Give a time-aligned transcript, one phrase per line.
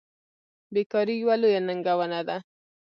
[0.73, 2.37] بیکاري یوه لویه ننګونه ده.